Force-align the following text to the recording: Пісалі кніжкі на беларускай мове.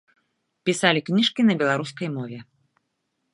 Пісалі 0.69 1.03
кніжкі 1.09 1.41
на 1.51 1.57
беларускай 1.61 2.09
мове. 2.17 2.39